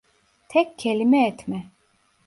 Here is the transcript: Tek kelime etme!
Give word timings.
Tek 0.49 0.79
kelime 0.79 1.27
etme! 1.27 1.71